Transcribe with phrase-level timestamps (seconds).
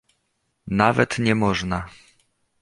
[0.67, 1.87] "Nawet nie można."